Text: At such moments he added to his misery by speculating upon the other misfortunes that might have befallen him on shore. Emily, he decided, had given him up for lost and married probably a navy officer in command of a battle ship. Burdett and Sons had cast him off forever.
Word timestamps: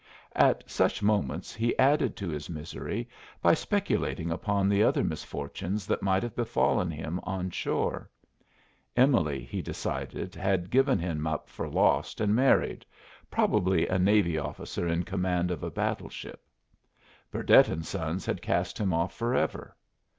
At 0.35 0.67
such 0.67 1.03
moments 1.03 1.53
he 1.53 1.77
added 1.77 2.15
to 2.17 2.29
his 2.29 2.49
misery 2.49 3.07
by 3.39 3.53
speculating 3.53 4.31
upon 4.31 4.67
the 4.67 4.81
other 4.81 5.03
misfortunes 5.03 5.85
that 5.85 6.01
might 6.01 6.23
have 6.23 6.35
befallen 6.35 6.89
him 6.89 7.19
on 7.21 7.51
shore. 7.51 8.09
Emily, 8.97 9.43
he 9.43 9.61
decided, 9.61 10.33
had 10.33 10.71
given 10.71 10.97
him 10.97 11.27
up 11.27 11.49
for 11.51 11.67
lost 11.69 12.19
and 12.19 12.33
married 12.35 12.83
probably 13.29 13.87
a 13.87 13.99
navy 13.99 14.39
officer 14.39 14.87
in 14.87 15.03
command 15.03 15.51
of 15.51 15.61
a 15.61 15.69
battle 15.69 16.09
ship. 16.09 16.41
Burdett 17.29 17.69
and 17.69 17.85
Sons 17.85 18.25
had 18.25 18.41
cast 18.41 18.79
him 18.79 18.93
off 18.95 19.13
forever. 19.13 19.75